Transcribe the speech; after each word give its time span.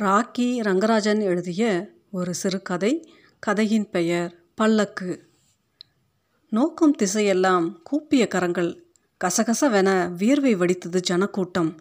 ராக்கி 0.00 0.60
ரங்கராஜன் 0.62 1.20
எழுதிய 1.20 1.90
ஒரு 2.10 2.34
சிறுகதை 2.34 3.14
கதையின் 3.38 3.90
பெயர் 3.90 4.34
பல்லக்கு. 4.54 5.28
நோக்கும் 6.50 6.94
திசையெல்லாம் 7.02 7.82
கூப்பிய 7.82 8.28
கரங்கள் 8.28 8.84
கசகசவென 9.24 10.10
வியர்வை 10.10 10.56
வடித்தது 10.56 11.00
ஜனக்கூட்டம். 11.00 11.78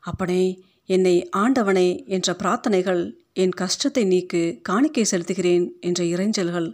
அப்பனே 0.00 0.64
என்னை 0.84 1.28
ஆண்டவனே 1.36 2.06
என்ற 2.06 2.36
பிரார்த்தனைகள் 2.38 3.14
என் 3.32 3.50
கஷ்டத்தை 3.50 4.04
நீக்கு 4.04 4.60
காணிக்கை 4.62 5.04
செலுத்துகிறேன் 5.10 5.80
என்ற 5.80 6.04
இறைஞ்சல்கள். 6.04 6.72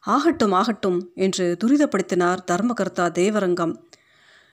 ஆகட்டும் 0.00 0.52
ஆகட்டும் 0.52 1.12
என்று 1.14 1.56
துரிதப்படுத்தினார் 1.64 2.38
தர்மகர்த்தா 2.50 3.06
தேவரங்கம். 3.20 3.76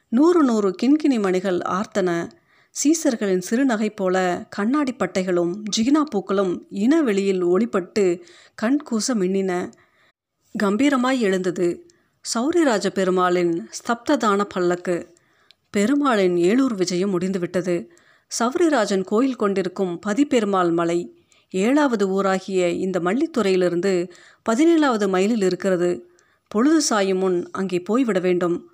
நூறு 0.10 0.44
நூறு 0.44 0.76
கிண்கிணி 0.84 1.22
மணிகள் 1.22 1.58
ஆர்த்தன 1.58 2.30
சீசர்களின் 2.76 3.44
சிறுநகை 3.50 3.90
போல 3.96 4.46
கண்ணாடி 4.50 4.94
பட்டைகளும் 4.94 5.62
ஜிகினா 5.76 6.02
பூக்களும் 6.04 6.68
இனவெளியில் 6.70 7.44
ஒளிப்பட்டு 7.46 8.22
கண் 8.56 8.80
கூச 8.92 9.14
மின்னின. 9.14 9.52
கம்பீரமாய் 10.64 11.20
எழுந்தது 11.20 11.88
சௌரியராஜ 12.34 12.88
பெருமாளின் 12.90 13.68
ஸ்தப்ததான 13.80 14.42
பல்லக்கு. 14.44 15.14
பெருமாளின் 15.70 16.38
ஏலூர் 16.38 16.76
விஜயம் 16.76 17.10
முடிந்துவிட்டது. 17.10 17.92
சௌரியராஜன் 18.40 19.04
கோயில் 19.04 19.36
கொண்டிருக்கும் 19.36 20.00
பதிப்பெருமாள் 20.06 20.72
மலை 20.72 21.00
ஏழாவது 21.50 22.06
ஊராகிய 22.08 22.68
இந்த 22.86 23.00
மல்லித்துறையிலிருந்து 23.00 24.12
பதினேழாவது 24.50 25.08
மைலில் 25.10 25.42
இருக்கிறது. 25.42 26.08
பொழுது 26.48 26.82
சாயும் 26.82 27.18
முன் 27.18 27.50
அங்கே 27.52 27.80
போய்விட 27.80 28.20
வேண்டும். 28.20 28.73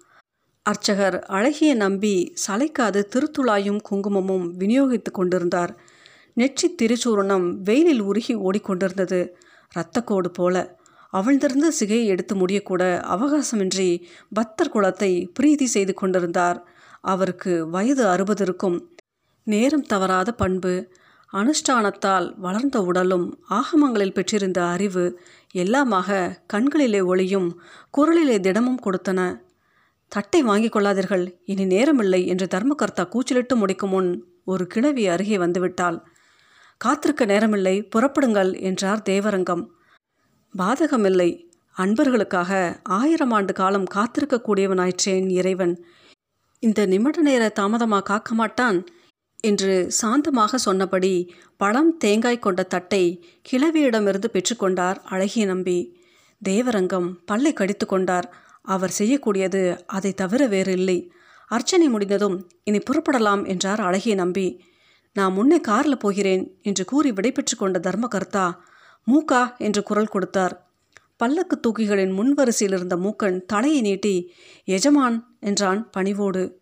அர்ச்சகர் 0.69 1.17
அழகிய 1.27 1.71
நம்பி 1.73 2.15
சளைக்காது 2.43 2.99
திருத்துழாயும் 3.13 3.79
குங்குமமும் 3.81 4.45
விநியோகித்து 4.59 5.11
கொண்டிருந்தார். 5.11 5.71
நெற்றி 6.33 6.67
திருச்சூரணம் 6.81 7.47
வெயிலில் 7.63 8.01
உருகி 8.01 8.35
ஓடிக்கொண்டிருந்தது. 8.37 9.21
இரத்தக்கோடு 9.71 10.29
போல. 10.33 10.55
அவழ்ந்திருந்து 11.13 11.69
சிகையை 11.79 12.05
எடுத்து 12.05 12.33
முடியக்கூட 12.35 12.83
அவகாசமின்றி 13.15 13.89
பக்தர் 14.33 14.73
குலத்தை 14.73 15.11
பிரீதி 15.33 15.65
செய்து 15.65 15.93
கொண்டிருந்தார். 15.93 16.59
அவருக்கு 17.03 17.53
வயது 17.69 18.03
அறுபது 18.07 18.43
இருக்கும் 18.43 18.77
நேரம் 19.47 19.85
தவறாத 19.85 20.29
பண்பு. 20.31 20.73
அனுஷ்டானத்தால் 21.33 22.27
வளர்ந்த 22.37 22.77
உடலும் 22.81 23.27
ஆகமங்களில் 23.49 24.13
பெற்றிருந்த 24.13 24.59
அறிவு 24.65 25.05
எல்லாமாக 25.55 26.09
கண்களிலே 26.53 27.01
ஒளியும் 27.01 27.49
குரலிலே 27.97 28.37
திடமும் 28.39 28.81
கொடுத்தன. 28.85 29.19
தட்டை 30.09 30.43
வாங்கிக் 30.43 30.75
கொள்ளாதீர்கள். 30.75 31.25
இனி 31.45 31.65
நேரமில்லை 31.65 32.25
என்று 32.25 32.47
தர்மகர்த்தா 32.51 33.07
கூச்சலிட்டு 33.07 33.55
முடிக்கும் 33.55 33.89
முன் 33.89 34.25
ஒரு 34.45 34.67
கிழவி 34.67 35.07
அருகே 35.07 35.37
வந்துவிட்டாள். 35.37 35.99
காத்திருக்க 36.77 37.25
நேரமில்லை 37.25 37.75
புறப்படுங்கள் 37.95 38.59
என்றார் 38.59 39.01
தேவரங்கம். 39.09 39.63
பாதகமில்லை. 40.57 41.29
அன்பர்களுக்காக 41.77 42.79
ஆயிரம் 42.83 43.31
ஆண்டு 43.31 43.53
காலம் 43.53 43.85
காத்திருக்கக்கூடியவனாயிற்றேன் 43.95 45.29
இறைவன். 45.29 45.85
இந்த 46.59 46.85
நிமிட 46.85 47.21
நேர 47.21 47.49
தாமதமாக 47.49 48.03
காக்க 48.03 48.33
மாட்டான்? 48.33 48.83
என்று 49.41 49.91
சாந்தமாக 50.01 50.55
சொன்னபடி 50.55 51.13
பழம் 51.57 51.97
தேங்காய் 51.97 52.39
கொண்ட 52.39 52.63
தட்டை 52.63 53.03
கிழவியிடமிருந்து 53.49 54.29
பெற்றுக்கொண்டார் 54.33 54.97
அழகிய 55.03 55.45
நம்பி. 55.45 55.79
தேவரங்கம் 56.49 57.07
பல்லை 57.25 57.53
கடித்து 57.53 57.85
கொண்டார். 57.85 58.27
அவர் 58.61 58.93
செய்யக்கூடியது 58.97 59.83
அதை 59.85 60.13
தவிர 60.13 60.47
வேறு 60.47 60.71
இல்லை 60.71 61.11
அர்ச்சனை 61.47 61.89
முடிந்ததும் 61.89 62.49
இனி 62.63 62.77
புறப்படலாம் 62.77 63.47
என்றார் 63.47 63.79
அழகிய 63.79 64.15
நம்பி. 64.15 64.63
நான் 65.13 65.33
முன்னே 65.33 65.61
காரில் 65.61 65.97
போகிறேன் 65.97 66.59
என்று 66.61 66.85
கூறி 66.85 67.11
விடைபெற்று 67.11 67.55
கொண்ட 67.57 67.79
தர்மகர்த்தா 67.79 68.53
மூக்கா 69.07 69.55
என்று 69.57 69.83
குரல் 69.83 70.07
கொடுத்தார். 70.07 70.67
பல்லக்கு 71.17 71.59
தூக்கிகளின் 71.59 72.13
முன்வரிசையில் 72.13 72.75
இருந்த 72.75 72.95
மூக்கன் 72.95 73.45
தலையை 73.45 73.81
நீட்டி 73.81 74.33
எஜமான் 74.65 75.37
என்றான் 75.39 75.89
பணிவோடு. 75.89 76.61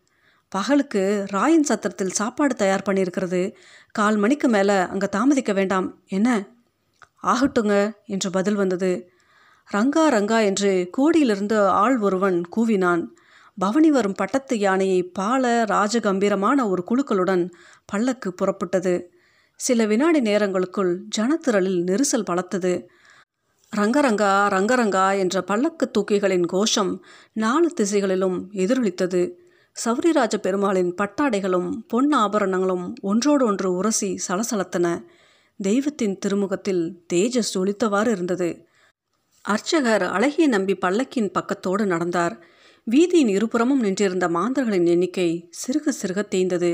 பகலுக்கு 0.50 1.26
ராயன் 1.30 1.64
சத்திரத்தில் 1.64 2.08
சாப்பாடு 2.08 2.56
தயார் 2.56 2.86
பண்ணியிருக்கிறது. 2.86 3.54
கால் 3.92 4.18
மணிக்கு 4.18 4.48
மேலே 4.48 4.74
அங்கே 4.74 5.08
தாமதிக்க 5.08 5.54
வேண்டாம். 5.54 6.04
என்ன? 6.08 6.48
ஆகட்டுங்க 7.24 7.94
என்று 8.06 8.30
பதில் 8.30 8.56
வந்தது. 8.56 9.12
ரங்கா 9.74 10.10
ரங்கா 10.10 10.44
என்று 10.44 10.88
கோடியிலிருந்து 10.92 11.60
ஆள் 11.60 11.98
ஒருவன் 11.98 12.42
கூவினான். 12.58 13.08
பவனி 13.58 13.92
வரும் 13.92 14.14
பட்டத்து 14.14 14.58
யானையை 14.58 15.04
பால 15.04 15.64
ராஜகம்பீரமான 15.64 16.70
ஒரு 16.70 16.84
குழுக்களுடன் 16.90 17.52
பல்லக்கு 17.86 18.34
புறப்பட்டது. 18.42 19.04
சில 19.56 19.86
வினாடி 19.86 20.20
நேரங்களுக்குள் 20.22 20.98
ஜனத்திரளில் 21.18 21.84
நெரிசல் 21.84 22.24
பலத்தது. 22.30 22.88
ரங்கரங்கா 23.76 24.48
ரங்கரங்கா 24.48 25.18
என்ற 25.18 25.42
பல்லக்கு 25.42 25.92
தூக்கிகளின் 25.92 26.46
கோஷம் 26.46 27.04
நாலு 27.34 27.74
திசைகளிலும் 27.74 28.50
எதிரொலித்தது. 28.52 29.32
சௌரிராஜ 29.86 30.38
பெருமாளின் 30.38 30.96
பட்டாடைகளும் 31.02 31.72
பொன் 31.88 32.12
ஆபரணங்களும் 32.12 32.94
ஒன்றோடொன்று 33.02 33.74
உரசி 33.74 34.20
சலசலத்தன. 34.28 35.04
தெய்வத்தின் 35.58 36.18
திருமுகத்தில் 36.18 37.06
தேஜஸ் 37.14 37.54
ஒளித்தவாறு 37.54 38.08
இருந்தது. 38.08 38.67
அர்ச்சகர் 39.48 40.04
அழகிய 40.04 40.48
நம்பி 40.48 40.74
பல்லக்கின் 40.76 41.30
பக்கத்தோடு 41.34 41.86
நடந்தார். 41.86 42.34
வீதியின் 42.88 43.30
இருபுறமும் 43.30 43.80
நின்றிருந்த 43.80 44.30
மாந்தர்களின் 44.30 44.86
எண்ணிக்கை 44.86 45.50
சிறுக 45.60 45.92
சிறுக 46.02 46.22
தேய்ந்தது. 46.28 46.72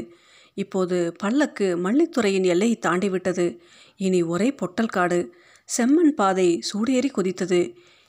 இப்போது 0.53 0.97
பல்லக்கு 1.17 1.67
மல்லித்துறையின் 1.78 2.45
எல்லையை 2.45 2.79
தாண்டிவிட்டது. 2.85 3.59
இனி 3.97 4.22
ஒரே 4.23 4.51
பொட்டல் 4.51 4.88
காடு. 4.88 5.19
செம்மண் 5.78 6.16
பாதை 6.16 6.47
சூடேறி 6.69 7.11
குதித்தது. 7.17 7.61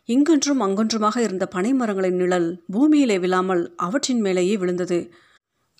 இங்கொன்றும் 0.09 0.61
அங்கொன்றுமாக 0.61 1.19
இருந்த 1.19 1.49
பனைமரங்களின் 1.55 2.19
நிழல் 2.23 2.49
பூமியிலே 2.73 3.19
விழாமல் 3.19 3.75
அவற்றின் 3.77 4.21
மேலேயே 4.21 4.57
விழுந்தது. 4.57 5.13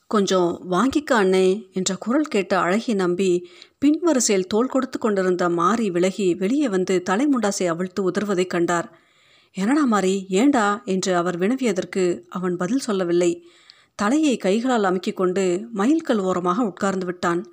கொஞ்சம் 0.07 0.67
வாங்கிக்க 0.71 1.13
அண்ணே 1.13 1.73
என்ற 1.73 1.95
குரல் 1.95 2.29
கேட்ட 2.29 2.59
அழகி 2.59 2.95
நம்பி 2.95 3.49
பின்வரிசையில் 3.85 4.47
தோல் 4.47 4.67
கொடுத்து 4.67 4.99
கொண்டிருந்த 4.99 5.49
மாறி 5.49 5.91
விலகி 5.91 6.35
வெளியே 6.35 6.69
வந்து 6.69 7.03
தலைமுண்டாசை 7.11 7.67
அவிழ்த்து 7.67 8.11
உதர்வதைக் 8.11 8.47
கண்டார். 8.47 8.99
என்னடா 9.53 9.85
மாறி 9.85 10.27
ஏண்டா? 10.29 10.83
என்று 10.85 11.17
அவர் 11.17 11.39
வினவியதற்கு 11.39 12.23
அவன் 12.29 12.57
பதில் 12.57 12.79
சொல்லவில்லை. 12.79 13.47
தலையை 13.95 14.37
கைகளால் 14.37 14.83
அமுக்கிக் 14.83 15.17
கொண்டு 15.17 15.69
மயில்கல் 15.75 16.19
ஓரமாக 16.19 16.63
உட்கார்ந்து 16.63 17.07
விட்டான். 17.07 17.53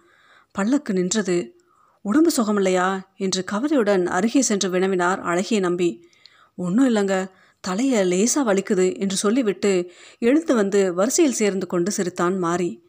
பல்லக்கு 0.51 0.94
நின்றது. 0.94 1.59
உடம்பு 2.01 2.31
சுகமில்லையா? 2.38 3.01
என்று 3.17 3.44
கவலையுடன் 3.44 4.07
அருகே 4.07 4.41
சென்று 4.41 4.69
வினவினார் 4.69 5.19
அழகிய 5.22 5.59
நம்பி. 5.59 6.09
ஒன்றும் 6.56 6.95
இல்லைங்க. 6.95 7.31
தலையை 7.61 8.03
லேசாக 8.03 8.53
வலிக்குது 8.53 8.97
என்று 8.97 9.16
சொல்லிவிட்டு 9.16 9.91
எழுந்து 10.19 10.55
வந்து 10.55 10.94
வரிசையில் 10.94 11.31
சேர்ந்து 11.31 11.67
கொண்டு 11.67 11.91
சிரித்தான் 11.91 12.38
மாறி. 12.38 12.83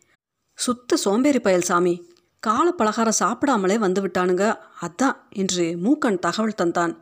சுத்த 0.54 0.96
சோம்பேறி 0.96 1.40
பயல் 1.40 1.62
சாமி 1.62 2.10
கால 2.38 2.70
பலகாரம் 2.70 3.18
சாப்பிடாமலே 3.18 3.78
வந்து 3.78 4.00
விட்டானுங்க 4.02 4.58
அதான் 4.80 5.16
என்று 5.28 5.76
மூக்கன் 5.76 6.18
தகவல் 6.18 6.60
தந்தான். 6.62 6.96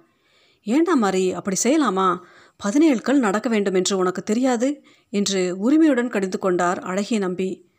ஏண்டா 0.63 0.95
மாறி 0.95 1.33
அப்படி 1.33 1.57
செய்யலாமா? 1.65 2.19
பதினேழு 2.57 3.01
கல் 3.01 3.19
நடக்க 3.19 3.49
வேண்டும் 3.49 3.75
என்று 3.75 3.97
உனக்கு 3.97 4.23
தெரியாது? 4.23 4.83
என்று 5.09 5.59
உரிமையுடன் 5.59 6.09
கடிந்து 6.09 6.39
கொண்டார் 6.39 6.79
அழகிய 6.79 7.21
நம்பி. 7.21 7.71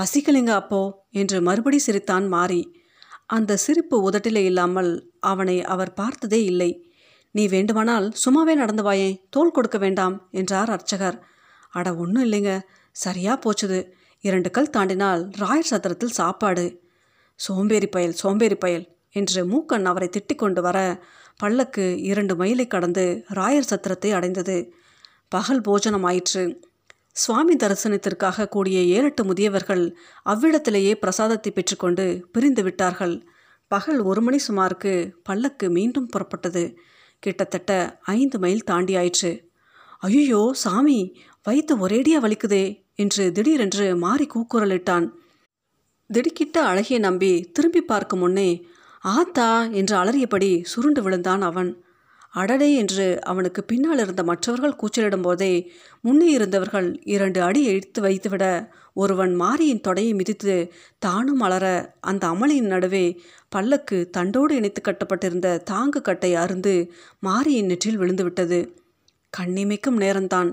பசிக்கலிங்க 0.00 0.48
அப்போ 0.48 1.06
என்று 1.10 1.42
மறுபடி 1.42 1.78
சிரித்தான் 1.78 2.26
மாறி. 2.28 2.82
அந்த 3.26 3.56
சிரிப்பு 3.56 4.10
உதட்டிலே 4.10 4.44
இல்லாமல் 4.44 5.12
அவனை 5.20 5.64
அவர் 5.64 5.94
பார்த்ததே 5.94 6.44
இல்லை. 6.44 6.83
நீ 7.34 7.48
வேண்டுமானால் 7.48 8.06
சும்மாவே 8.24 8.54
நடந்து 8.54 8.82
வாயே 8.82 9.08
தோல் 9.30 9.50
கொடுக்க 9.50 9.78
வேண்டாம் 9.78 10.28
என்றார் 10.30 10.70
அர்ச்சகர். 10.70 11.16
அட 11.70 11.88
ஒன்றும் 11.94 12.24
இல்லைங்க. 12.24 12.52
சரியா 12.96 13.32
போச்சுது. 13.38 13.78
இரண்டு 14.24 14.50
கல் 14.50 14.74
தாண்டினால் 14.76 15.22
ராயர் 15.38 15.70
சத்திரத்தில் 15.70 16.16
சாப்பாடு. 16.20 16.66
சோம்பேறி 17.40 17.86
பயல் 17.86 18.12
சோம்பேறி 18.12 18.54
பயல் 18.54 18.84
என்று 19.10 19.40
மூக்கன் 19.46 19.84
அவரை 19.84 20.08
திட்டிக் 20.08 20.38
கொண்டு 20.38 20.62
வர 20.62 20.78
பல்லக்கு 21.36 21.84
இரண்டு 22.02 22.34
மைலை 22.36 22.66
கடந்து 22.66 23.24
ராயர் 23.34 23.70
சத்திரத்தை 23.72 24.12
அடைந்தது. 24.12 24.56
பகல் 25.28 25.60
போஜனம் 25.60 26.04
ஆயிற்று. 26.04 26.44
சுவாமி 27.16 27.54
தரிசனத்திற்காக 27.56 28.48
கூடிய 28.48 28.78
ஏழெட்டு 28.96 29.22
முதியவர்கள் 29.24 29.84
அவ்விடத்திலேயே 30.24 30.94
பிரசாதத்தை 30.94 31.52
பெற்றுக்கொண்டு 31.52 32.06
பிரிந்து 32.32 32.62
விட்டார்கள். 32.62 33.16
பகல் 33.70 34.00
ஒரு 34.00 34.22
மணி 34.22 34.38
சுமாருக்கு 34.48 34.94
பல்லக்கு 35.22 35.66
மீண்டும் 35.70 36.08
புறப்பட்டது. 36.08 36.64
கிட்டத்தட்ட 37.22 38.00
ஐந்து 38.12 38.38
மைல் 38.38 38.64
தாண்டி 38.64 38.96
ஆயிற்று 38.96 39.32
ஐயோ 39.98 40.40
சாமி 40.54 40.98
வயிற்று 41.46 41.74
ஒரேடியா 41.86 42.18
வலிக்குதே 42.20 42.64
என்று 42.94 43.32
திடீரென்று 43.32 43.86
மாறி 43.96 44.26
கூக்குரலிட்டான். 44.26 45.06
திடுக்கிட்ட 46.10 46.56
அழகிய 46.62 46.98
நம்பி 46.98 47.32
திரும்பி 47.52 47.80
பார்க்கும் 47.80 48.18
முன்னே 48.18 48.50
ஆத்தா 49.04 49.48
என்று 49.70 49.94
அலறியபடி 49.96 50.50
சுருண்டு 50.62 51.02
விழுந்தான் 51.02 51.40
அவன். 51.40 51.70
அடடே 52.30 52.68
என்று 52.74 53.06
அவனுக்கு 53.22 53.64
பின்னால் 53.64 53.98
இருந்த 53.98 54.22
மற்றவர்கள் 54.22 54.78
கூச்சலிடும் 54.80 55.22
போதே 55.22 55.52
முன்னே 56.00 56.28
இருந்தவர்கள் 56.30 56.88
இரண்டு 57.04 57.40
அடி 57.42 57.62
இழுத்து 57.64 58.00
வைத்துவிட 58.00 58.44
ஒருவன் 58.92 59.32
மாரியின் 59.40 59.84
தொடையை 59.88 60.12
மிதித்து 60.14 60.56
தானும் 60.98 61.40
அலற 61.40 61.66
அந்த 62.00 62.24
அமளியின் 62.26 62.66
நடுவே 62.66 63.06
பல்லக்கு 63.54 64.10
தண்டோடு 64.10 64.54
இணைத்து 64.54 64.80
கட்டப்பட்டிருந்த 64.80 65.62
தாங்கு 65.70 66.00
கட்டை 66.00 66.34
அருந்து 66.34 66.90
மாரியின் 67.26 67.64
நெற்றில் 67.64 67.98
விழுந்துவிட்டது. 67.98 68.58
கண்ணிமைக்கும் 69.38 69.98
நேரம்தான். 69.98 70.50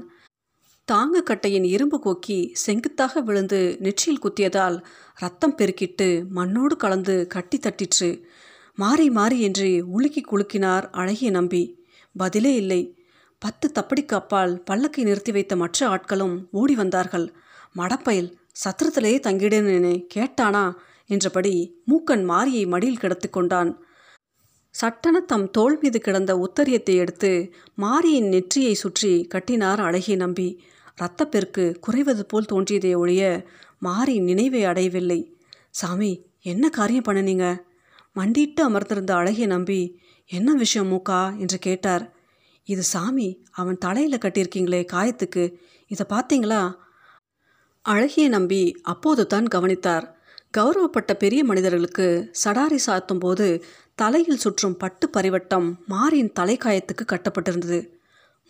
தாங்கு 0.92 1.24
கட்டையின் 1.24 1.64
இரும்பு 1.64 1.98
கொக்கி 2.06 2.50
செங்குத்தாக 2.54 3.22
விழுந்து 3.22 3.78
நெற்றியில் 3.80 4.22
குத்தியதால் 4.22 4.84
ரத்தம் 5.16 5.56
பெருக்கிட்டு 5.58 6.28
மண்ணோடு 6.28 6.78
கலந்து 6.78 7.28
கட்டி 7.28 7.60
தட்டிற்று. 7.60 8.22
மாறி 8.76 9.10
மாறி 9.10 9.42
என்று 9.42 9.90
உலுக்கி 9.90 10.22
குலுக்கினார் 10.22 10.90
அழகிய 10.92 11.30
நம்பி. 11.30 11.64
பதிலே 12.18 12.54
இல்லை. 12.56 12.82
பத்து 13.40 13.72
தப்படிக்கு 13.76 14.14
அப்பால் 14.14 14.64
பல்லக்கை 14.72 15.02
நிறுத்தி 15.02 15.32
வைத்த 15.32 15.56
மற்ற 15.56 15.88
ஆட்களும் 15.88 16.36
ஓடி 16.52 16.76
வந்தார்கள். 16.76 17.34
மடப்பயல் 17.78 18.32
சத்திரத்திலேயே 18.64 19.20
தங்கிடுன்னு 19.28 19.94
கேட்டானா? 20.16 20.74
என்றபடி 21.10 21.56
மூக்கன் 21.92 22.26
மாரியை 22.32 22.66
மடியில் 22.68 23.02
கிடத்து 23.04 23.30
கொண்டான். 23.30 23.72
சட்டன 24.76 25.20
தம் 25.22 25.48
தோல் 25.52 25.78
மீது 25.80 26.00
கிடந்த 26.00 26.32
உத்தரியத்தை 26.46 26.94
எடுத்து 26.96 27.32
மாரியின் 27.78 28.30
நெற்றியை 28.30 28.74
சுற்றி 28.74 29.14
கட்டினார் 29.34 29.82
அழகிய 29.88 30.16
நம்பி. 30.16 30.50
இரத்தப்பெருக்கு 30.98 31.66
குறைவது 31.80 32.24
போல் 32.26 32.50
தோன்றியதை 32.52 32.94
ஒழிய 32.96 33.24
மாறி 33.80 34.16
நினைவை 34.20 34.62
அடையவில்லை. 34.64 35.20
சாமி 35.70 36.12
என்ன 36.42 36.64
காரியம் 36.70 37.08
பண்ணினீங்க 37.08 37.48
மண்டிட்டு 38.16 38.62
அமர்ந்திருந்த 38.70 39.12
அழகிய 39.16 39.48
நம்பி 39.48 39.82
என்ன 40.30 40.50
விஷயம் 40.54 40.90
மூக்கா 40.92 41.22
என்று 41.38 41.58
கேட்டார். 41.60 42.04
இது 42.68 42.84
சாமி 42.84 43.28
அவன் 43.52 43.78
தலையில் 43.78 44.24
கட்டியிருக்கீங்களே 44.24 44.82
காயத்துக்கு. 44.94 45.44
இதை 45.92 46.06
பார்த்தீங்களா 46.10 46.62
அழகிய 47.86 48.26
நம்பி 48.30 48.64
அப்போது 48.84 49.24
தான் 49.28 49.48
கவனித்தார். 49.48 50.06
கௌரவப்பட்ட 50.58 51.14
பெரிய 51.14 51.44
மனிதர்களுக்கு 51.44 52.32
சடாரி 52.44 52.78
சாத்தும் 52.86 53.20
போது 53.20 53.66
தலையில் 53.96 54.38
சுற்றும் 54.38 54.78
பட்டு 54.78 55.10
பரிவட்டம் 55.18 55.68
மாரியின் 55.88 56.32
தலைக்காயத்துக்கு 56.40 57.04
கட்டப்பட்டிருந்தது. 57.06 57.80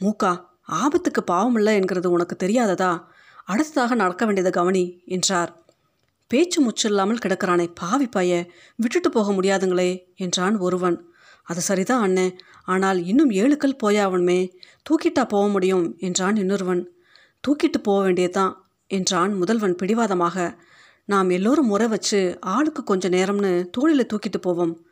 மூக்கா 0.02 0.32
ஆபத்துக்கு 0.72 1.22
பாவமில்ல 1.32 1.74
என்கிறது 1.74 2.12
உனக்கு 2.12 2.48
தெரியாததா? 2.48 3.04
அடுத்ததாக 3.46 3.96
நடக்க 3.96 4.26
வேண்டியதை 4.26 4.52
கவனி 4.52 4.84
என்றார். 5.06 5.52
பேச்சு 6.28 6.60
முச்சில்லாமல் 6.64 7.22
கிடக்கிறானே 7.26 7.68
பாவி 7.74 8.08
பைய 8.08 8.50
விட்டுட்டு 8.76 9.10
போக 9.10 9.32
முடியாதுங்களே 9.32 9.90
என்றான் 10.16 10.58
ஒருவன். 10.58 10.98
அது 11.44 11.62
சரிதான் 11.62 12.04
அண்ணே? 12.08 12.28
ஆனால் 12.64 13.06
இன்னும் 13.06 13.32
ஏழுக்கள் 13.32 13.80
போயாவணுமே 13.84 14.40
தூக்கிட்டா 14.86 15.24
போக 15.28 15.48
முடியும் 15.48 15.96
என்றான் 16.00 16.36
இன்னொருவன். 16.36 16.84
தூக்கிட்டு 17.44 17.80
போக 17.84 18.04
வேண்டியதுதான் 18.04 18.54
என்றான் 18.88 19.34
முதல்வன் 19.34 19.76
பிடிவாதமாக. 19.76 20.38
நாம் 21.06 21.30
எல்லோரும் 21.30 21.66
முறை 21.66 21.88
வச்சு 21.88 22.38
ஆளுக்கு 22.42 22.84
கொஞ்சம் 22.84 23.12
நேரம்னு 23.12 23.70
தோளில் 23.72 24.06
தூக்கிட்டு 24.06 24.42
போவோம். 24.42 24.86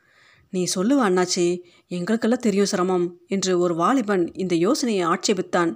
நீ 0.50 0.68
சொல்லுவ 0.76 1.04
அண்ணாச்சி 1.10 1.60
எங்களுக்கெல்லாம் 1.88 2.40
தெரியும் 2.40 2.66
சிரமம் 2.66 3.18
என்று 3.28 3.60
ஒரு 3.60 3.76
வாலிபன் 3.76 4.34
இந்த 4.34 4.56
யோசனையை 4.56 5.08
ஆட்சேபித்தான். 5.08 5.76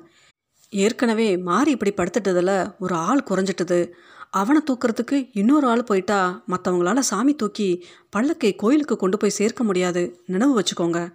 ஏற்கனவே 0.70 1.38
மாறி 1.38 1.72
இப்படி 1.72 1.94
படுத்துட்டதில் 1.94 2.74
ஒரு 2.80 2.96
ஆள் 2.96 3.24
குறைஞ்சிட்டது. 3.30 3.92
அவனை 4.30 4.62
தூக்கிறதுக்கு 4.72 5.30
இன்னொரு 5.34 5.68
ஆள் 5.68 5.84
போயிட்டா 5.84 6.44
மற்றவங்களால 6.48 7.00
சாமி 7.00 7.34
தூக்கி 7.34 7.86
பல்லக்கை 8.16 8.56
கோயிலுக்கு 8.56 8.96
கொண்டு 8.96 9.18
போய் 9.18 9.30
சேர்க்க 9.30 9.64
முடியாது. 9.64 10.24
நினைவு 10.26 10.62
வச்சுக்கோங்க. 10.62 11.14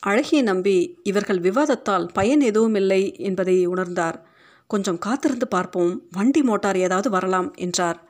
அழகிய 0.00 0.42
நம்பி 0.42 0.98
இவர்கள் 1.02 1.40
விவாதத்தால் 1.40 2.08
பயன் 2.12 2.40
எதுவும் 2.40 2.74
இல்லை 2.74 3.16
என்பதை 3.18 3.68
உணர்ந்தார். 3.68 4.27
கொஞ்சம் 4.68 4.98
காத்திருந்து 4.98 5.48
பார்ப்போம். 5.48 6.02
வண்டி 6.10 6.42
மோட்டார் 6.42 6.76
ஏதாவது 6.76 7.10
வரலாம் 7.10 7.54
என்றார். 7.54 8.08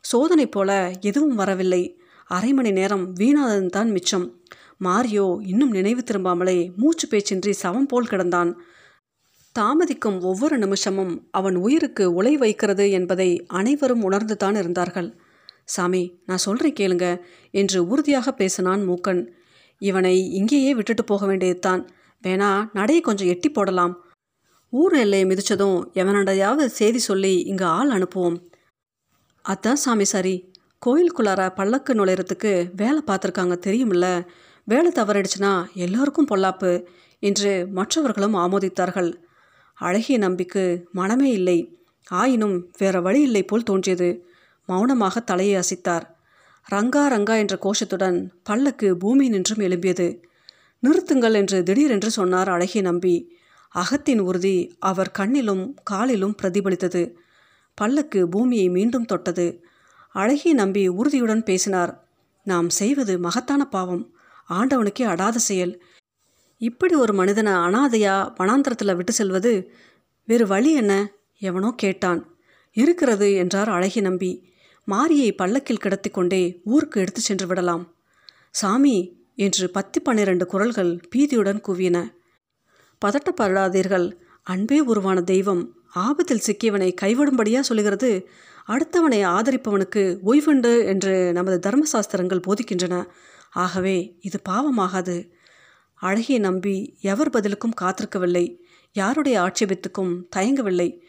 சோதனை 0.00 0.46
போல 0.46 0.92
எதுவும் 1.00 1.34
வரவில்லை. 1.34 2.00
அரை 2.24 2.52
மணி 2.52 2.70
நேரம் 2.70 3.14
வீணாதன் 3.14 3.90
மிச்சம். 3.90 4.40
மாரியோ 4.84 5.38
இன்னும் 5.46 5.70
நினைவு 5.70 6.02
திரும்பாமலே 6.02 6.76
மூச்சு 6.76 7.06
பேச்சின்றி 7.08 7.50
சவம் 7.50 7.86
போல் 7.86 8.06
கிடந்தான். 8.06 8.52
தாமதிக்கும் 9.58 10.20
ஒவ்வொரு 10.20 10.58
நிமிஷமும் 10.58 11.28
அவன் 11.30 11.56
உயிருக்கு 11.56 12.14
உலை 12.14 12.36
வைக்கிறது 12.36 12.90
என்பதை 12.90 13.46
அனைவரும் 13.46 14.10
உணர்ந்துதான் 14.10 14.56
இருந்தார்கள். 14.56 15.18
சாமி 15.64 16.22
நான் 16.26 16.38
சொல்கிறேன் 16.38 16.78
கேளுங்க 16.80 17.20
என்று 17.50 17.86
உறுதியாக 17.86 18.32
பேசினான் 18.32 18.88
மூக்கன். 18.88 19.26
இவனை 19.78 20.30
இங்கேயே 20.30 20.74
விட்டுட்டு 20.74 21.04
போக 21.04 21.26
வேண்டியதுதான். 21.26 21.88
வேணா 22.22 22.68
நடையை 22.72 23.02
கொஞ்சம் 23.02 23.26
எட்டி 23.26 23.48
போடலாம். 23.48 24.07
ஊர் 24.70 24.94
எல்லையை 24.94 25.28
மிதித்ததும் 25.28 25.82
எவனடையாவது 25.94 26.64
செய்தி 26.66 26.98
சொல்லி 26.98 27.40
இங்கே 27.40 27.64
ஆள் 27.64 27.90
அனுப்புவோம். 27.90 28.36
அதான் 29.48 29.72
சாமி 29.72 30.04
சாரி. 30.04 30.52
கோயிலுக்குள்ளார 30.86 31.54
பல்லக்கு 31.54 31.94
நுழையிறதுக்கு 31.94 32.70
வேலை 32.76 33.02
பார்த்துருக்காங்க 33.06 33.56
தெரியுமில்ல. 33.66 34.26
வேலை 34.64 34.92
தவறிடுச்சுன்னா 34.94 35.66
எல்லோருக்கும் 35.74 36.28
பொல்லாப்பு 36.30 36.84
என்று 37.18 37.66
மற்றவர்களும் 37.66 38.34
ஆமோதித்தார்கள். 38.34 39.12
அழகிய 39.74 40.18
நம்பிக்கு 40.18 40.88
மனமே 40.92 41.30
இல்லை. 41.30 41.78
ஆயினும் 42.08 42.70
வேற 42.78 43.00
வழி 43.00 43.22
இல்லை 43.22 43.42
போல் 43.42 43.62
தோன்றியது. 43.62 44.26
மௌனமாக 44.66 45.20
தலையை 45.20 45.62
அசைத்தார். 45.62 46.02
ரங்கா 46.70 47.06
ரங்கா 47.08 47.36
என்ற 47.36 47.58
கோஷத்துடன் 47.62 48.30
பல்லக்கு 48.42 48.96
பூமி 48.96 49.28
நின்றும் 49.28 49.58
எழும்பியது. 49.58 50.20
நிறுத்துங்கள் 50.82 51.32
என்று 51.32 51.62
திடீரென்று 51.62 52.10
சொன்னார் 52.10 52.48
அழகிய 52.48 52.82
நம்பி. 52.82 53.37
அகத்தின் 53.74 54.18
உறுதி 54.18 54.76
அவர் 54.78 55.12
கண்ணிலும் 55.18 55.74
காலிலும் 55.90 56.34
பிரதிபலித்தது. 56.42 57.14
பல்லக்கு 57.74 58.28
பூமியை 58.28 58.68
மீண்டும் 58.68 59.04
தொட்டது. 59.04 59.62
அழகி 60.12 60.52
நம்பி 60.52 60.88
உறுதியுடன் 60.88 61.42
பேசினார். 61.42 62.06
நாம் 62.44 62.68
செய்வது 62.70 63.18
மகத்தான 63.18 63.64
பாவம். 63.64 64.14
ஆண்டவனுக்கே 64.50 65.02
அடாத 65.02 65.38
செயல். 65.38 65.82
இப்படி 66.58 66.94
ஒரு 66.94 67.12
மனிதனை 67.12 67.52
அனாதையா 67.52 68.34
வனாந்திரத்தில் 68.38 68.96
விட்டு 68.96 69.12
செல்வது 69.12 69.52
வேறு 70.24 70.46
வழி 70.46 70.72
என்ன? 70.72 71.12
எவனோ 71.38 71.74
கேட்டான். 71.76 72.36
இருக்கிறது 72.72 73.34
என்றார் 73.34 73.68
அழகி 73.68 74.00
நம்பி. 74.00 74.32
மாரியை 74.88 75.32
பல்லக்கில் 75.36 75.78
கிடத்தி 75.78 76.10
கொண்டே 76.10 76.60
ஊருக்கு 76.64 77.00
எடுத்து 77.00 77.20
சென்று 77.20 77.46
விடலாம். 77.46 77.96
சாமி! 78.50 78.96
என்று 79.34 79.70
பத்து 79.70 80.02
பன்னிரண்டு 80.02 80.46
குரல்கள் 80.46 81.00
பீதியுடன் 81.16 81.60
கூவின 81.68 81.96
பதட்டப்படாதீர்கள். 83.04 84.12
அன்பே 84.42 84.80
உருவான 84.80 85.22
தெய்வம். 85.22 85.76
ஆபத்தில் 85.94 86.42
சிக்கியவனை 86.46 86.94
கைவிடும்படியா 87.00 87.60
சொல்லுகிறது. 87.60 88.28
அடுத்தவனை 88.68 89.20
ஆதரிப்பவனுக்கு 89.26 90.18
ஓய்வுண்டு 90.22 90.84
என்று 90.84 91.32
நமது 91.32 91.70
தர்மசாஸ்திரங்கள் 91.70 92.42
போதிக்கின்றன. 92.46 93.06
ஆகவே 93.50 94.16
இது 94.20 94.40
பாவமாகாது. 94.48 95.30
அழகிய 95.94 96.38
நம்பி 96.38 96.96
எவர் 97.00 97.30
பதிலுக்கும் 97.30 97.74
காத்திருக்கவில்லை. 97.80 98.58
யாருடைய 98.92 99.40
ஆட்சேபத்துக்கும் 99.40 100.20
தயங்கவில்லை. 100.36 101.00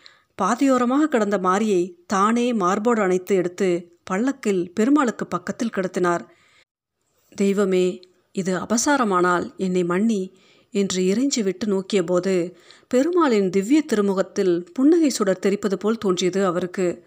பாதையோரமாக 0.41 1.03
கிடந்த 1.03 1.37
மாரியை 1.37 1.93
தானே 2.07 2.53
மார்போடு 2.53 3.01
அணைத்து 3.01 3.35
எடுத்து 3.35 3.97
பள்ளக்கில் 4.11 4.69
பெருமாளுக்கு 4.73 5.27
பக்கத்தில் 5.27 5.73
கிடத்தினார். 5.75 6.21
தெய்வமே 7.35 7.99
இது 8.31 8.59
அபசாரமானால் 8.59 9.55
என்னை 9.55 9.83
மன்னி 9.83 10.37
என்று 10.71 11.01
இறைஞ்சி 11.01 11.43
விட்டு 11.43 11.65
நோக்கியபோது 11.67 12.53
பெருமாளின் 12.87 13.49
திவ்ய 13.49 13.81
திருமுகத்தில் 13.81 14.71
புன்னகை 14.73 15.09
சுடர் 15.09 15.39
தெரிப்பது 15.39 15.77
போல் 15.77 15.97
தோன்றியது 15.97 16.45
அவருக்கு. 16.45 17.05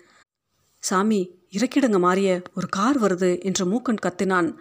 சாமி 0.79 1.41
இறக்கிடுங்க 1.53 1.99
மாறிய 1.99 2.43
ஒரு 2.55 2.69
கார் 2.69 3.01
வருது 3.01 3.43
என்று 3.43 3.67
மூக்கன் 3.67 4.03
கத்தினான். 4.07 4.55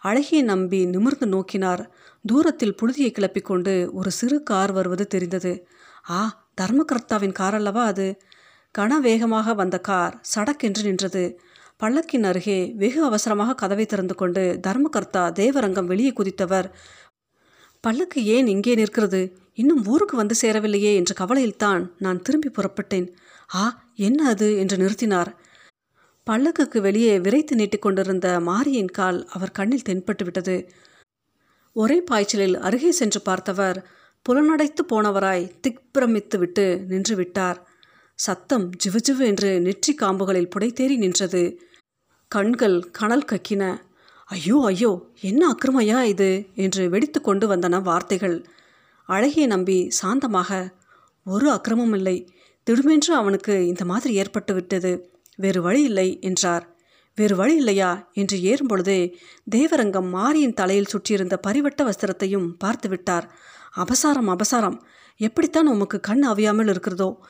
அழகிய 0.00 0.42
நம்பி 0.42 0.86
நிமிர்ந்து 0.86 1.26
நோக்கினார். 1.26 1.90
தூரத்தில் 2.22 2.74
புழுதியை 2.82 3.10
கிளப்பிக்கொண்டு 3.10 3.92
ஒரு 3.92 4.10
சிறு 4.10 4.42
கார் 4.42 4.72
வருவது 4.72 5.06
தெரிந்தது. 5.06 5.66
ஆ 6.10 6.48
தர்மகர்த்தாவின் 6.60 7.32
கார் 7.32 7.54
அல்லவா 7.54 7.84
அது? 7.84 8.18
கன 8.78 9.00
வேகமாக 9.00 9.54
வந்த 9.54 9.78
கார் 9.78 10.20
சடக்கென்று 10.34 10.82
நின்றது. 10.82 11.38
பள்ளக்கின் 11.82 12.22
அருகே 12.22 12.72
வெகு 12.76 13.04
அவசரமாக 13.04 13.54
கதவை 13.54 13.86
திறந்து 13.86 14.14
கொண்டு 14.14 14.60
தர்மகர்த்தா 14.66 15.32
தேவரங்கம் 15.32 15.84
வெளியே 15.84 16.12
குதித்தவர் 16.12 16.70
பல்லக்கு 17.84 18.24
ஏன் 18.24 18.46
இங்கே 18.46 18.74
நிற்கிறது? 18.74 19.20
இன்னும் 19.54 19.86
ஊருக்கு 19.86 20.16
வந்து 20.16 20.34
சேரவில்லையே 20.42 20.94
என்ற 20.94 21.12
கவலையில்தான் 21.20 21.90
நான் 21.98 22.22
திரும்பி 22.22 22.50
புறப்பட்டேன். 22.50 23.08
ஆ 23.54 23.62
என்ன 23.94 24.28
அது? 24.28 24.58
என்று 24.58 24.76
நிறுத்தினார். 24.76 25.30
பல்லக்குக்கு 26.30 26.78
வெளியே 26.80 27.20
விரைத்து 27.20 27.56
நீட்டிக்கொண்டிருந்த 27.56 28.26
மாரியின் 28.40 28.90
கால் 28.90 29.26
அவர் 29.26 29.50
கண்ணில் 29.50 29.82
தென்பட்டு 29.82 30.24
விட்டது. 30.24 30.70
ஒரே 31.76 32.00
பாய்ச்சலில் 32.00 32.56
அருகே 32.58 32.90
சென்று 32.90 33.20
பார்த்தவர் 33.20 33.78
புலனடைத்து 34.28 34.82
போனவராய் 34.92 35.50
திக்பிரமித்து 35.62 36.38
விட்டு 36.38 36.84
நின்று 36.88 37.16
விட்டார். 37.16 37.68
சத்தம் 38.18 38.70
ஜிவுஜிவு 38.84 39.24
என்று 39.24 39.60
நெற்றி 39.60 39.94
காம்புகளில் 39.94 40.48
புடைத்தேறி 40.48 40.96
நின்றது. 40.96 41.60
கண்கள் 42.28 42.90
கனல் 42.90 43.28
கக்கின. 43.32 43.62
ஐயோ 44.24 44.62
ஐயோ 44.64 45.08
என்ன 45.20 45.42
அக்கிரமையா 45.48 46.02
இது? 46.02 46.46
என்று 46.54 46.90
வெடித்து 46.90 47.20
கொண்டு 47.20 47.56
வந்தன 47.56 47.82
வார்த்தைகள். 47.82 48.46
அழகிய 49.06 49.46
நம்பி 49.46 49.88
சாந்தமாக 50.02 50.74
ஒரு 51.24 51.50
அக்கிரமம் 51.50 51.92
இல்லை. 51.92 52.32
திடுமென்று 52.66 53.14
அவனுக்கு 53.14 53.66
இந்த 53.66 53.84
மாதிரி 53.84 54.14
ஏற்பட்டு 54.14 54.54
விட்டது. 54.54 54.92
வேறு 55.36 55.62
வழி 55.62 55.82
இல்லை 55.82 56.18
என்றார். 56.20 56.76
வேறு 57.16 57.36
வழி 57.36 57.56
இல்லையா? 57.56 58.10
என்று 58.12 58.38
ஏறும்பொழுதே 58.38 59.14
தேவரங்கம் 59.50 60.08
மாரியின் 60.08 60.54
தலையில் 60.54 60.86
சுற்றியிருந்த 60.86 61.40
பரிவட்ட 61.46 61.82
வஸ்திரத்தையும் 61.82 62.48
பார்த்து 62.58 62.88
விட்டார். 62.88 63.26
அபசாரம் 63.76 64.30
அபசாரம். 64.30 64.78
எப்படித்தான் 65.16 65.66
உமக்கு 65.66 66.00
கண் 66.00 66.24
அவியாமல் 66.28 66.68
இருக்கிறதோ? 66.68 67.20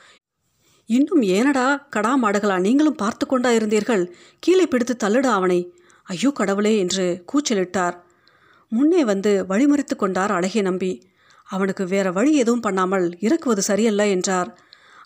இன்னும் 0.85 1.21
ஏனடா 1.21 1.67
கடாமாடுகளா? 1.95 2.59
நீங்களும் 2.59 2.95
பார்த்து 2.95 3.25
கொண்டா 3.27 3.49
இருந்தீர்கள். 3.49 4.11
கீழே 4.39 4.65
பிடித்து 4.65 4.95
தள்ளுடா 5.03 5.31
அவனை. 5.31 5.73
ஐயோ 6.07 6.31
கடவுளே 6.31 6.77
என்று 6.77 7.23
கூச்சலிட்டார். 7.31 7.95
முன்னே 8.71 9.03
வந்து 9.03 9.45
வழிமறித்து 9.49 9.95
கொண்டார் 9.95 10.31
அழகிய 10.31 10.63
நம்பி. 10.63 10.91
அவனுக்கு 11.49 11.85
வேற 11.85 12.11
வழி 12.11 12.33
எதுவும் 12.37 12.59
பண்ணாமல் 12.59 13.17
இறக்குவது 13.19 13.61
சரியல்ல 13.61 14.07
என்றார். 14.07 14.59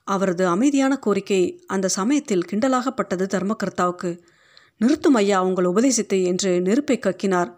அவரது 0.04 0.48
அமைதியான 0.48 0.98
கோரிக்கை 0.98 1.64
அந்த 1.68 1.88
சமயத்தில் 1.88 2.46
கிண்டலாகப்பட்டது 2.52 3.26
தர்மகர்த்தாவுக்கு. 3.26 4.12
நிறுத்தும் 4.78 5.14
ஐயா 5.14 5.44
உங்கள் 5.44 5.66
உபதேசித்தை 5.66 6.24
என்று 6.24 6.62
நெருப்பை 6.62 7.00
கக்கினார். 7.00 7.50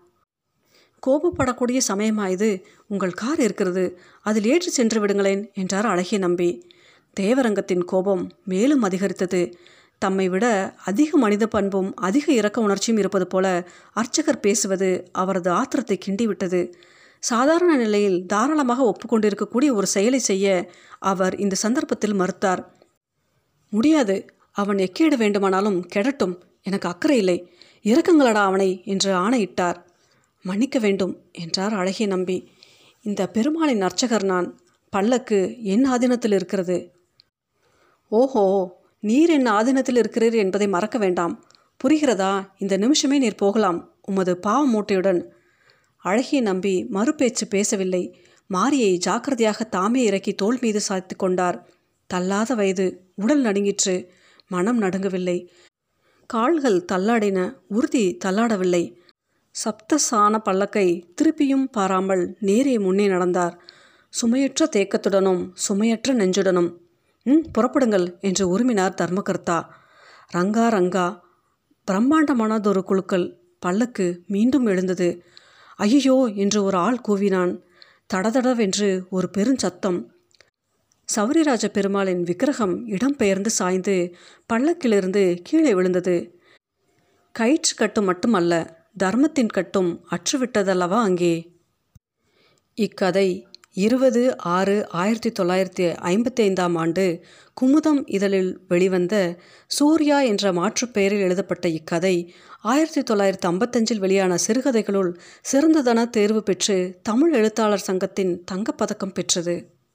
கோபப்படக்கூடிய 1.08 1.80
சமயமா 1.88 2.30
இது? 2.30 2.66
உங்கள் 2.88 3.12
கார் 3.12 3.40
இருக்கிறது. 3.40 3.98
அதில் 4.22 4.46
ஏற்றி 4.46 4.70
சென்று 4.70 5.06
விடுங்களேன் 5.06 5.54
என்றார் 5.54 5.86
அழகிய 5.86 6.20
நம்பி. 6.20 6.50
தேவரங்கத்தின் 7.20 7.84
கோபம் 7.84 8.32
மேலும் 8.44 8.82
அதிகரித்தது. 8.82 9.42
தம்மை 10.02 10.30
விட 10.30 10.46
அதிக 10.86 11.18
மனித 11.18 11.48
பண்பும் 11.48 11.96
அதிக 11.96 12.34
இரக்க 12.34 12.62
உணர்ச்சியும் 12.62 13.00
இருப்பது 13.00 13.28
போல 13.28 13.48
அர்ச்சகர் 13.94 14.40
பேசுவது 14.40 15.10
அவரது 15.12 15.50
ஆத்திரத்தை 15.52 15.98
கிண்டிவிட்டது. 16.06 16.62
சாதாரண 17.24 17.76
நிலையில் 17.76 18.26
தாராளமாக 18.26 18.82
ஒப்புக்கொண்டிருக்கக்கூடிய 18.84 19.72
ஒரு 19.74 19.88
செயலை 19.88 20.20
செய்ய 20.20 20.72
அவர் 21.00 21.36
இந்த 21.36 21.56
சந்தர்ப்பத்தில் 21.56 22.20
மறுத்தார். 22.20 22.62
முடியாது. 23.74 24.16
அவன் 24.52 24.78
எக்கேடு 24.78 25.18
வேண்டுமானாலும் 25.18 25.88
கெடட்டும். 25.96 26.36
எனக்கு 26.62 26.88
அக்கறை 26.90 27.18
இல்லை. 27.18 27.38
இறக்கங்களடா 27.86 28.42
அவனை 28.44 28.82
என்று 28.86 29.14
ஆணையிட்டார். 29.14 29.78
மன்னிக்க 30.46 30.80
வேண்டும் 30.80 31.14
என்றார் 31.32 31.74
அழகிய 31.74 32.08
நம்பி. 32.08 32.38
இந்த 33.06 33.30
பெருமாளின் 33.30 33.82
அர்ச்சகர் 33.82 34.24
நான். 34.24 34.48
பல்லக்கு 34.94 35.40
என் 35.64 35.86
ஆதீனத்தில் 35.90 36.34
இருக்கிறது. 36.34 36.78
ஓஹோ! 38.12 38.46
நீர் 39.02 39.30
என் 39.30 39.48
ஆதீனத்தில் 39.48 39.98
இருக்கிறீர் 39.98 40.34
என்பதை 40.34 40.68
மறக்க 40.68 40.98
வேண்டாம். 40.98 41.46
புரிகிறதா? 41.84 42.50
இந்த 42.58 42.78
நிமிஷமே 42.78 43.18
நீர் 43.18 43.36
போகலாம். 43.36 43.96
உமது 44.02 44.38
பாவ 44.38 44.68
மூட்டையுடன் 44.68 45.24
அழகிய 45.98 46.42
நம்பி 46.42 46.86
மறுபேச்சு 46.86 47.48
பேசவில்லை. 47.48 48.16
மாரியை 48.54 48.98
ஜாக்கிரதையாக 48.98 49.64
தாமே 49.64 50.04
இறக்கி 50.04 50.34
தோல் 50.34 50.58
மீது 50.62 50.82
சாய்த்து 50.82 51.16
கொண்டார். 51.16 51.70
தள்ளாத 52.08 52.56
வயது 52.56 53.12
உடல் 53.16 53.42
நடுங்கிற்று. 53.42 54.12
மனம் 54.48 54.82
நடுங்கவில்லை. 54.82 55.48
கால்கள் 56.26 56.86
தள்ளாடின 56.92 57.54
உறுதி 57.68 58.18
தள்ளாடவில்லை. 58.26 58.96
சப்தசான 59.52 60.42
பல்லக்கை 60.46 61.04
திருப்பியும் 61.22 61.64
பாராமல் 61.72 62.36
நேரே 62.40 62.80
முன்னே 62.80 63.08
நடந்தார். 63.08 63.60
சுமையற்ற 64.10 64.66
தேக்கத்துடனும் 64.72 65.52
சுமையற்ற 65.70 66.14
நெஞ்சுடனும். 66.14 66.74
ம் 67.24 67.46
புறப்படுங்கள் 67.58 68.20
என்று 68.20 68.44
உருமினார் 68.52 68.96
தர்மகர்த்தா. 69.02 69.66
ரங்கா 70.34 70.66
ரங்கா 70.68 71.20
பிரம்மாண்டமானதொரு 71.88 72.82
குழுக்கள் 72.84 73.40
பல்லக்கு 73.60 74.24
மீண்டும் 74.28 74.66
எழுந்தது. 74.66 75.24
ஐயோ 75.76 76.32
என்று 76.36 76.64
ஒரு 76.64 76.78
ஆள் 76.78 77.02
கூவினான். 77.08 77.54
தடதடவென்று 78.14 79.08
ஒரு 79.10 79.30
பெருஞ்சத்தம். 79.38 80.00
சௌரிராஜ 81.16 81.66
பெருமாளின் 81.68 82.24
விக்கிரகம் 82.24 82.88
இடம்பெயர்ந்து 82.88 83.46
சாய்ந்து 83.46 84.16
பல்லக்கிலிருந்து 84.54 85.40
கீழே 85.44 85.74
விழுந்தது. 85.74 86.40
கயிற்று 87.36 87.76
கட்டும் 87.76 88.06
மட்டுமல்ல 88.06 88.54
தர்மத்தின் 88.98 89.50
கட்டும் 89.50 90.06
அற்றுவிட்டதல்லவா 90.10 91.00
அங்கே? 91.00 91.60
இக்கதை 92.74 93.48
இருபது 93.74 94.38
ஆறு 94.38 94.90
ஆயிரத்தி 94.90 95.44
தொள்ளாயிரத்தி 95.44 95.96
ஐம்பத்தி 95.96 96.36
ஐந்தாம் 96.36 96.76
ஆண்டு 96.76 97.24
குமுதம் 97.62 98.04
இதழில் 98.06 98.60
வெளிவந்த 98.68 99.36
சூர்யா 99.68 100.22
என்ற 100.22 100.54
மாற்றுப் 100.54 100.94
பெயரில் 100.94 101.20
எழுதப்பட்ட 101.20 101.68
இக்கதை 101.68 102.34
ஆயிரத்தி 102.62 103.14
தொள்ளாயிரத்தி 103.14 103.46
ஐம்பத்தஞ்சில் 103.46 103.98
வெளியான 103.98 104.36
சிறுகதைகளுள் 104.48 105.14
சிறந்ததன 105.52 106.10
தேர்வு 106.10 106.44
பெற்று 106.44 107.00
தமிழ் 107.02 107.34
எழுத்தாளர் 107.34 107.80
சங்கத்தின் 107.80 108.44
தங்கப்பதக்கம் 108.52 109.14
பெற்றது. 109.14 109.71